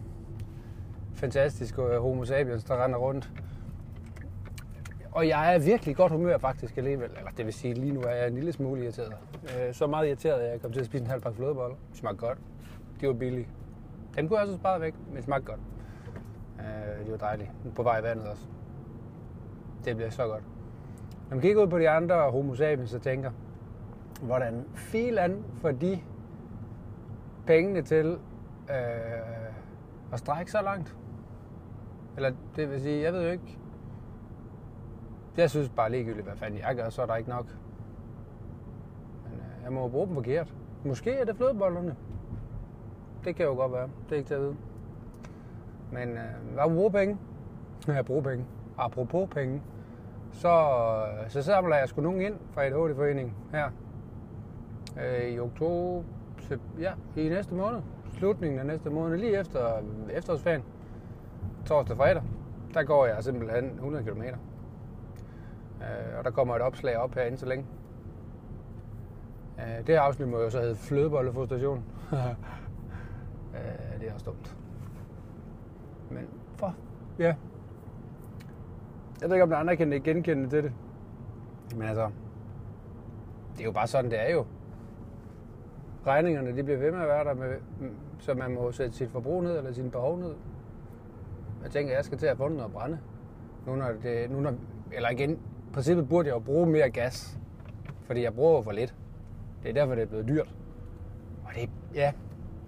fantastisk 1.19 1.79
øh, 1.79 2.01
homo 2.01 2.25
sapiens, 2.25 2.65
der 2.65 2.85
render 2.85 2.99
rundt, 2.99 3.31
og 5.13 5.29
jeg 5.29 5.55
er 5.55 5.59
virkelig 5.59 5.97
godt 5.97 6.13
humør 6.13 6.39
faktisk 6.39 6.77
alligevel. 6.77 7.11
Eller 7.17 7.31
det 7.37 7.45
vil 7.45 7.55
sige, 7.55 7.75
lige 7.75 7.93
nu 7.93 8.01
er 8.01 8.11
jeg 8.11 8.29
en 8.29 8.35
lille 8.35 8.53
smule 8.53 8.83
irriteret. 8.83 9.15
Øh, 9.45 9.75
så 9.75 9.87
meget 9.87 10.07
irriteret, 10.07 10.41
at 10.41 10.53
jeg 10.53 10.61
kom 10.61 10.73
til 10.73 10.81
at 10.81 10.87
spise 10.87 11.05
en 11.05 11.11
halv 11.11 11.23
pakke 11.23 11.37
flødeboller. 11.37 11.77
Det 11.91 11.99
smagte 11.99 12.27
godt. 12.27 12.39
De 13.01 13.07
var 13.07 13.13
billige. 13.13 13.49
Dem 14.17 14.29
kunne 14.29 14.39
jeg 14.39 14.47
også 14.47 14.59
spare 14.59 14.81
væk, 14.81 14.95
men 15.07 15.17
det 15.17 15.25
smagte 15.25 15.47
godt. 15.47 15.61
Øh, 16.61 17.05
det 17.05 17.11
var 17.11 17.19
dejligt. 17.19 17.51
På 17.77 17.83
vej 17.83 18.01
i 18.01 18.03
vandet 18.03 18.27
også. 18.27 18.47
Det 19.85 19.97
bliver 19.97 20.11
så 20.11 20.27
godt. 20.27 20.43
Når 21.29 21.37
man 21.37 21.41
kigger 21.41 21.63
ud 21.63 21.69
på 21.69 21.79
de 21.79 21.91
andre 21.91 22.31
homo 22.31 22.55
sapiens 22.55 22.95
og 22.95 23.03
tænker, 23.03 23.31
hvordan 24.23 24.65
filan 24.75 25.45
for 25.61 25.71
de 25.71 26.01
pengene 27.47 27.83
til 27.83 28.07
øh, 28.71 28.77
at 30.13 30.19
strække 30.19 30.51
så 30.51 30.63
langt? 30.63 30.97
Eller 32.19 32.33
det 32.57 32.71
vil 32.71 32.81
sige, 32.81 33.03
jeg 33.03 33.13
ved 33.13 33.23
jo 33.23 33.31
ikke. 33.31 33.59
Jeg 35.37 35.51
synes 35.51 35.69
bare 35.69 35.91
ligegyldigt, 35.91 36.27
hvad 36.27 36.37
fanden 36.37 36.61
jeg 36.61 36.77
gør, 36.77 36.89
så 36.89 37.03
er 37.03 37.07
der 37.07 37.17
ikke 37.17 37.31
nok. 37.31 37.47
Men 39.25 39.41
øh, 39.41 39.65
jeg 39.65 39.73
må 39.73 39.89
bruge 39.89 40.07
dem 40.07 40.15
forkert. 40.15 40.55
Måske 40.85 41.13
er 41.13 41.25
det 41.25 41.37
flødebollerne. 41.37 41.97
Det 43.25 43.37
kan 43.37 43.47
jo 43.47 43.55
godt 43.55 43.73
være. 43.73 43.89
Det 44.05 44.13
er 44.13 44.17
ikke 44.17 44.29
til 44.29 44.35
at 44.35 44.41
vide. 44.41 44.57
Men 45.93 46.09
øh, 46.09 46.55
hvad 46.55 46.69
bruger 46.69 46.91
penge? 46.91 47.19
Ja, 47.89 48.03
bruger 48.03 48.23
penge. 48.23 48.45
Apropos 48.79 49.29
penge 49.31 49.63
så, 50.33 50.49
øh, 51.23 51.31
så 51.31 51.43
samler 51.43 51.77
jeg 51.77 51.89
sgu 51.89 52.01
nogen 52.01 52.21
ind 52.21 52.35
fra 52.51 52.65
et 52.65 52.97
forening 52.97 53.37
her 53.53 53.71
øh, 55.03 55.29
i 55.29 55.39
oktober, 55.39 56.03
ja, 56.81 56.93
i 57.17 57.29
næste 57.29 57.55
måned, 57.55 57.81
slutningen 58.13 58.61
af 58.61 58.67
næste 58.67 58.91
måned, 58.91 59.19
lige 59.19 59.41
efter 59.41 59.77
øh, 59.77 59.83
efterårsferien, 60.13 60.63
torsdag 61.69 61.95
og 61.95 61.97
fredag, 61.97 62.23
der 62.75 62.83
går 62.83 63.07
jeg 63.07 63.25
simpelthen 63.25 63.65
100 63.65 64.05
km. 64.05 64.23
Øh, 64.23 66.19
og 66.19 66.25
der 66.25 66.31
kommer 66.31 66.57
et 66.57 66.63
opslag 66.63 66.97
op 66.97 67.15
herinde 67.15 67.39
så 67.39 67.47
længe. 67.47 67.67
Øh, 69.59 69.79
det 69.79 69.89
her 69.89 70.01
afsnit 70.01 70.29
må 70.29 70.39
jo 70.39 70.51
så 70.51 70.61
hedde 70.61 70.77
flødebollefrustration. 70.77 71.85
øh, 72.13 74.01
det 74.01 74.09
er 74.09 74.15
også 74.15 74.27
dumt. 74.27 74.57
Men 76.11 76.29
for, 76.57 76.75
ja, 77.19 77.35
jeg 79.21 79.29
ved 79.29 79.37
ikke, 79.37 79.43
om 79.43 79.51
der 79.51 79.57
andre 79.57 79.77
kan 79.77 80.03
genkende 80.05 80.49
til 80.49 80.63
det. 80.63 80.73
Men 81.77 81.89
altså, 81.89 82.11
det 83.53 83.61
er 83.61 83.65
jo 83.65 83.73
bare 83.73 83.87
sådan, 83.87 84.11
det 84.11 84.29
er 84.29 84.33
jo. 84.33 84.47
Regningerne, 86.07 86.57
de 86.57 86.63
bliver 86.63 86.79
ved 86.79 86.93
med 86.93 87.01
at 87.01 87.09
være 87.09 87.25
der, 87.25 87.35
med, 87.35 87.57
så 88.19 88.35
man 88.35 88.55
må 88.55 88.73
sætte 88.73 88.97
sit 88.97 89.11
forbrug 89.11 89.43
ned, 89.43 89.59
eller 89.59 89.73
sin 89.73 89.91
behov 89.91 90.19
ned. 90.19 90.35
Jeg 91.63 91.71
tænker, 91.71 91.95
jeg 91.95 92.05
skal 92.05 92.19
til 92.19 92.27
at 92.27 92.37
få 92.37 92.49
noget 92.49 92.65
at 92.65 92.73
brænde. 92.73 92.99
Nu 93.67 93.77
når 93.77 93.93
det, 94.03 94.31
nu 94.31 94.41
når, 94.41 94.55
eller 94.93 95.11
igen, 95.11 95.33
i 95.33 95.73
princippet 95.73 96.09
burde 96.09 96.29
jeg 96.29 96.35
jo 96.35 96.39
bruge 96.41 96.67
mere 96.67 96.91
gas, 96.91 97.39
fordi 98.07 98.23
jeg 98.23 98.35
bruger 98.35 98.63
for 98.63 98.73
lidt. 98.73 98.95
Det 99.63 99.69
er 99.69 99.75
derfor, 99.75 99.95
det 99.95 100.03
er 100.03 100.07
blevet 100.07 100.29
dyrt. 100.29 100.55
Og 101.45 101.51
det 101.55 101.71
ja, 101.95 102.13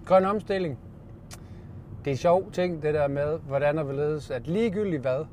grøn 0.05 0.25
omstilling. 0.25 0.79
Det 2.05 2.13
er 2.13 2.17
sjovt 2.17 2.53
ting, 2.53 2.81
det 2.81 2.93
der 2.93 3.07
med, 3.07 3.39
hvordan 3.39 3.77
der 3.77 3.83
vil 3.83 3.95
ledes, 3.95 4.31
at 4.31 4.47
ligegyldigt 4.47 5.01
hvad, 5.01 5.25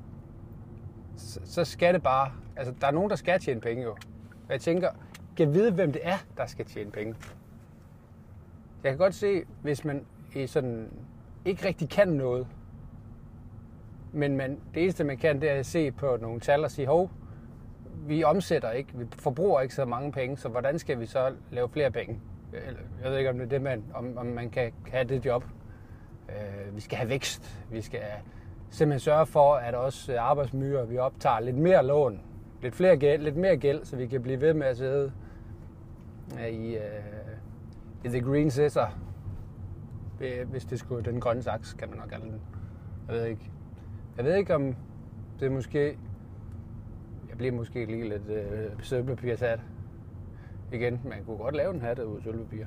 så 1.44 1.64
skal 1.64 1.94
det 1.94 2.02
bare... 2.02 2.32
Altså, 2.56 2.74
der 2.80 2.86
er 2.86 2.90
nogen, 2.90 3.10
der 3.10 3.16
skal 3.16 3.40
tjene 3.40 3.60
penge 3.60 3.82
jo. 3.82 3.90
Og 3.90 4.52
jeg 4.52 4.60
tænker, 4.60 4.88
kan 5.36 5.54
vide, 5.54 5.72
hvem 5.72 5.92
det 5.92 6.00
er, 6.04 6.16
der 6.36 6.46
skal 6.46 6.64
tjene 6.64 6.90
penge. 6.90 7.14
Jeg 8.84 8.92
kan 8.92 8.98
godt 8.98 9.14
se, 9.14 9.42
hvis 9.62 9.84
man 9.84 10.04
i 10.34 10.46
sådan 10.46 10.90
ikke 11.44 11.68
rigtig 11.68 11.88
kan 11.88 12.08
noget, 12.08 12.46
men 14.12 14.36
man, 14.36 14.60
det 14.74 14.82
eneste, 14.82 15.04
man 15.04 15.18
kan, 15.18 15.40
det 15.40 15.50
er 15.50 15.54
at 15.54 15.66
se 15.66 15.90
på 15.90 16.18
nogle 16.20 16.40
tal 16.40 16.64
og 16.64 16.70
sige, 16.70 16.86
hov, 16.86 17.10
vi 18.06 18.24
omsætter 18.24 18.70
ikke, 18.70 18.90
vi 18.94 19.04
forbruger 19.12 19.60
ikke 19.60 19.74
så 19.74 19.84
mange 19.84 20.12
penge, 20.12 20.36
så 20.36 20.48
hvordan 20.48 20.78
skal 20.78 21.00
vi 21.00 21.06
så 21.06 21.32
lave 21.50 21.68
flere 21.68 21.90
penge? 21.90 22.20
Jeg 23.02 23.10
ved 23.10 23.18
ikke, 23.18 23.30
om 23.30 23.36
det 23.36 23.44
er 23.44 23.48
det, 23.48 23.62
man, 23.62 23.84
om, 23.94 24.18
om 24.18 24.26
man 24.26 24.50
kan 24.50 24.72
have 24.92 25.04
det 25.04 25.26
job. 25.26 25.44
Øh, 26.28 26.76
vi 26.76 26.80
skal 26.80 26.98
have 26.98 27.08
vækst, 27.08 27.60
vi 27.70 27.80
skal 27.80 28.00
simpelthen 28.70 29.00
sørge 29.00 29.26
for, 29.26 29.54
at 29.54 29.74
også 29.74 30.18
arbejdsmyrer, 30.20 30.84
vi 30.84 30.98
optager 30.98 31.40
lidt 31.40 31.56
mere 31.56 31.86
lån, 31.86 32.20
lidt, 32.62 32.74
flere 32.74 32.96
gæld, 32.96 33.22
lidt 33.22 33.36
mere 33.36 33.56
gæld, 33.56 33.84
så 33.84 33.96
vi 33.96 34.06
kan 34.06 34.22
blive 34.22 34.40
ved 34.40 34.54
med 34.54 34.66
at 34.66 34.76
sidde 34.76 35.12
øh, 36.40 36.48
i, 36.48 36.76
uh, 36.76 36.82
i 38.04 38.08
the 38.08 38.20
green 38.20 38.50
scissor. 38.50 38.94
Øh, 40.20 40.50
hvis 40.50 40.64
det 40.64 40.78
skulle 40.78 41.04
den 41.04 41.20
grønne 41.20 41.42
saks, 41.42 41.72
kan 41.72 41.88
man 41.88 41.98
nok 41.98 42.08
kalde 42.08 42.24
den. 42.24 42.40
Jeg 43.08 43.16
ved 43.16 43.24
ikke. 43.24 43.50
Jeg 44.18 44.26
ved 44.26 44.36
ikke, 44.36 44.54
om 44.54 44.76
det 45.40 45.46
er 45.46 45.50
måske... 45.50 45.98
Jeg 47.28 47.36
bliver 47.36 47.52
måske 47.52 47.86
lige 47.86 48.08
lidt 48.08 48.28
øh, 48.28 48.82
sølvpapir 48.82 49.36
sat 49.36 49.60
igen. 50.72 51.00
Man 51.04 51.24
kunne 51.24 51.36
godt 51.36 51.54
lave 51.54 51.74
en 51.74 51.80
hat 51.80 51.98
ud 51.98 52.16
af 52.16 52.22
sølvpapir. 52.22 52.64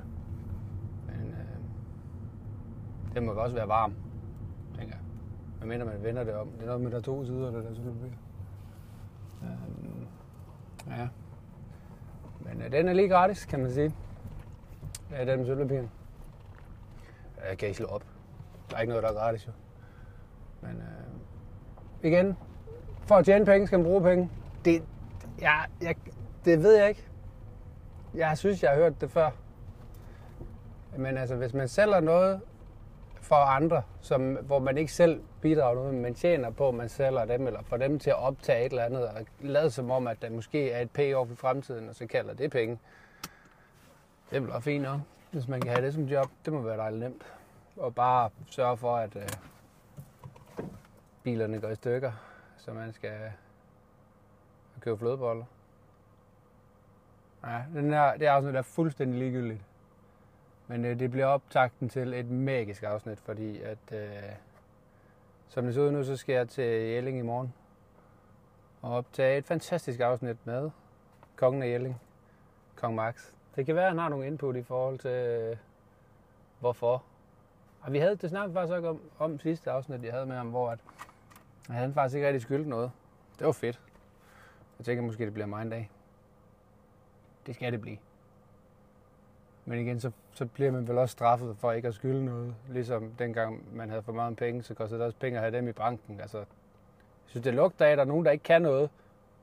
Men 1.06 1.30
øh, 1.30 1.56
det 3.14 3.22
må 3.22 3.32
også 3.32 3.56
være 3.56 3.68
varm. 3.68 3.94
Hvad 5.58 5.68
mener 5.68 5.84
man 5.84 6.02
vender 6.02 6.24
det 6.24 6.34
om? 6.34 6.48
Det 6.48 6.62
er 6.62 6.66
noget 6.66 6.80
med, 6.80 6.90
der 6.90 6.96
er 6.96 7.00
to 7.00 7.24
sider, 7.24 7.50
det 7.50 7.64
der 7.64 7.74
sølvpapir. 7.74 8.16
Øhm, 9.42 10.06
ja. 10.90 11.08
Men 12.40 12.62
øh, 12.62 12.72
den 12.72 12.88
er 12.88 12.92
lige 12.92 13.08
gratis, 13.08 13.44
kan 13.44 13.60
man 13.60 13.72
sige. 13.72 13.94
Ja, 15.10 15.24
den 15.24 15.38
med 15.38 15.46
sølvpapir. 15.46 15.82
Jeg 17.48 17.58
kan 17.58 17.68
ikke 17.68 17.76
slå 17.76 17.86
op. 17.86 18.04
Der 18.70 18.76
er 18.76 18.80
ikke 18.80 18.90
noget, 18.90 19.02
der 19.02 19.10
er 19.10 19.14
gratis, 19.14 19.46
jo. 19.46 19.52
Men 20.60 20.76
øh, 20.76 21.21
igen, 22.02 22.36
for 23.06 23.14
at 23.14 23.24
tjene 23.24 23.44
penge, 23.44 23.66
skal 23.66 23.78
man 23.78 23.86
bruge 23.86 24.02
penge. 24.02 24.30
Det, 24.64 24.82
ja, 25.40 25.54
jeg, 25.80 25.94
det 26.44 26.62
ved 26.62 26.76
jeg 26.76 26.88
ikke. 26.88 27.08
Jeg 28.14 28.38
synes, 28.38 28.62
jeg 28.62 28.70
har 28.70 28.76
hørt 28.76 29.00
det 29.00 29.10
før. 29.10 29.30
Men 30.96 31.16
altså, 31.16 31.36
hvis 31.36 31.54
man 31.54 31.68
sælger 31.68 32.00
noget 32.00 32.40
for 33.20 33.36
andre, 33.36 33.82
som, 34.00 34.34
hvor 34.34 34.58
man 34.58 34.78
ikke 34.78 34.92
selv 34.92 35.20
bidrager 35.40 35.74
noget, 35.74 35.94
men 35.94 36.02
man 36.02 36.14
tjener 36.14 36.50
på, 36.50 36.68
at 36.68 36.74
man 36.74 36.88
sælger 36.88 37.24
dem, 37.24 37.46
eller 37.46 37.62
får 37.62 37.76
dem 37.76 37.98
til 37.98 38.10
at 38.10 38.18
optage 38.18 38.66
et 38.66 38.70
eller 38.70 38.84
andet, 38.84 39.06
og 39.08 39.14
lade 39.40 39.70
som 39.70 39.90
om, 39.90 40.06
at 40.06 40.22
der 40.22 40.30
måske 40.30 40.70
er 40.70 40.80
et 40.80 40.90
payoff 40.90 41.30
i 41.30 41.34
fremtiden, 41.34 41.88
og 41.88 41.94
så 41.94 42.06
kalder 42.06 42.34
det 42.34 42.50
penge. 42.50 42.78
Det 44.30 44.36
er 44.36 44.40
vel 44.40 44.50
også 44.50 44.64
fint 44.64 44.82
nok, 44.82 45.00
hvis 45.30 45.48
man 45.48 45.60
kan 45.60 45.70
have 45.70 45.86
det 45.86 45.94
som 45.94 46.04
job. 46.04 46.30
Det 46.44 46.52
må 46.52 46.60
være 46.60 46.76
dejligt 46.76 47.02
nemt. 47.02 47.22
Og 47.76 47.94
bare 47.94 48.30
sørge 48.46 48.76
for, 48.76 48.96
at 48.96 49.16
øh, 49.16 49.28
bilerne 51.22 51.60
går 51.60 51.68
i 51.68 51.74
stykker, 51.74 52.12
så 52.56 52.72
man 52.72 52.92
skal 52.92 53.32
købe 54.80 54.98
flødeboller. 54.98 55.44
Ja, 57.44 57.62
den 57.74 57.92
her, 57.92 58.16
det 58.16 58.26
afsnit 58.26 58.54
er 58.54 58.62
fuldstændig 58.62 59.18
ligegyldigt. 59.18 59.60
Men 60.66 60.84
øh, 60.84 60.98
det 60.98 61.10
bliver 61.10 61.26
optakten 61.26 61.88
til 61.88 62.14
et 62.14 62.30
magisk 62.30 62.82
afsnit, 62.82 63.20
fordi 63.20 63.60
at, 63.60 63.92
øh, 63.92 64.32
som 65.48 65.64
det 65.64 65.74
ser 65.74 65.82
ud 65.82 65.90
nu, 65.90 66.04
så 66.04 66.16
skal 66.16 66.34
jeg 66.34 66.48
til 66.48 66.64
Jelling 66.64 67.18
i 67.18 67.22
morgen 67.22 67.54
og 68.82 68.92
optage 68.92 69.38
et 69.38 69.44
fantastisk 69.44 70.00
afsnit 70.00 70.46
med 70.46 70.70
kongen 71.36 71.62
af 71.62 71.68
Jelling, 71.68 72.00
Kong 72.76 72.94
Max. 72.94 73.32
Det 73.56 73.66
kan 73.66 73.74
være, 73.74 73.84
at 73.84 73.90
han 73.90 73.98
har 73.98 74.08
nogle 74.08 74.26
input 74.26 74.56
i 74.56 74.62
forhold 74.62 74.98
til, 74.98 75.10
øh, 75.10 75.56
hvorfor. 76.60 77.02
Og 77.80 77.92
vi 77.92 77.98
havde 77.98 78.16
det 78.16 78.30
snakket 78.30 78.54
faktisk 78.54 78.74
også 78.74 78.88
om, 78.88 79.00
om 79.18 79.40
sidste 79.40 79.70
afsnit, 79.70 80.04
jeg 80.04 80.12
havde 80.12 80.26
med 80.26 80.36
ham, 80.36 80.48
hvor 80.48 80.70
at, 80.70 80.78
at 81.68 81.74
han 81.74 81.94
faktisk 81.94 82.14
ikke 82.14 82.26
rigtig 82.26 82.42
skyldt 82.42 82.68
noget. 82.68 82.90
Det 83.38 83.46
var 83.46 83.52
fedt. 83.52 83.80
Jeg 84.78 84.84
tænker 84.84 85.02
måske, 85.02 85.24
det 85.24 85.32
bliver 85.34 85.46
mig 85.46 85.62
en 85.62 85.70
dag. 85.70 85.90
Det 87.46 87.54
skal 87.54 87.72
det 87.72 87.80
blive. 87.80 87.98
Men 89.64 89.78
igen, 89.78 90.00
så, 90.00 90.10
så 90.32 90.46
bliver 90.46 90.70
man 90.70 90.88
vel 90.88 90.98
også 90.98 91.12
straffet 91.12 91.56
for 91.56 91.72
ikke 91.72 91.88
at 91.88 91.94
skylde 91.94 92.24
noget. 92.24 92.54
Ligesom 92.68 93.12
dengang 93.18 93.76
man 93.76 93.88
havde 93.88 94.02
for 94.02 94.12
meget 94.12 94.36
penge, 94.36 94.62
så 94.62 94.74
kostede 94.74 94.98
det 94.98 95.06
også 95.06 95.18
penge 95.18 95.38
at 95.38 95.42
have 95.42 95.56
dem 95.56 95.68
i 95.68 95.72
banken. 95.72 96.20
Altså, 96.20 96.38
jeg 96.38 96.46
synes, 97.26 97.44
det 97.44 97.54
lugter 97.54 97.86
af, 97.86 97.90
at 97.90 97.98
der 97.98 98.04
er 98.04 98.08
nogen, 98.08 98.24
der 98.24 98.30
ikke 98.30 98.44
kan 98.44 98.62
noget, 98.62 98.90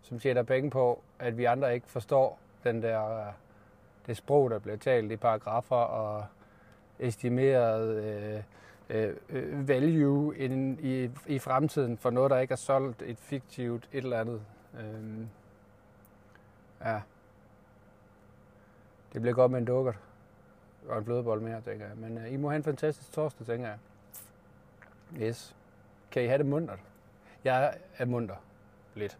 som 0.01 0.19
tjener 0.19 0.43
penge 0.43 0.69
på, 0.69 1.01
at 1.19 1.37
vi 1.37 1.45
andre 1.45 1.73
ikke 1.73 1.87
forstår 1.87 2.39
den 2.63 2.81
der, 2.81 3.25
det 4.07 4.17
sprog, 4.17 4.49
der 4.49 4.59
bliver 4.59 4.77
talt 4.77 5.11
i 5.11 5.15
paragrafer 5.15 5.75
og 5.75 6.25
estimeret 6.99 8.03
øh, 8.03 8.43
Øh, 8.89 9.15
øh, 9.29 9.67
value 9.67 10.37
in, 10.37 10.79
i, 10.81 11.09
i 11.27 11.39
fremtiden 11.39 11.97
for 11.97 12.09
noget, 12.09 12.31
der 12.31 12.39
ikke 12.39 12.51
er 12.51 12.55
solgt, 12.55 13.01
et 13.01 13.17
fiktivt 13.17 13.89
et 13.91 14.03
eller 14.03 14.19
andet. 14.19 14.41
Øh, 14.79 15.25
ja. 16.85 17.01
Det 19.13 19.21
bliver 19.21 19.35
godt 19.35 19.51
med 19.51 19.59
en 19.59 19.65
dukkert 19.65 19.99
og 20.87 20.97
en 20.97 21.05
flødebold 21.05 21.41
mere, 21.41 21.61
tænker 21.61 21.87
jeg. 21.87 21.97
Men 21.97 22.17
øh, 22.17 22.33
I 22.33 22.37
må 22.37 22.49
have 22.49 22.57
en 22.57 22.63
fantastisk 22.63 23.11
torsdag, 23.11 23.45
tænker 23.47 23.67
jeg. 23.67 23.77
Yes. 25.21 25.55
Kan 26.11 26.23
I 26.23 26.25
have 26.25 26.37
det 26.37 26.45
mundret? 26.45 26.79
Jeg 27.43 27.77
er 27.97 28.05
munter. 28.05 28.35
Lidt. 28.95 29.17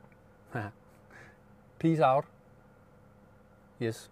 Peace 1.80 2.06
out. 2.06 2.26
Yes. 3.82 4.12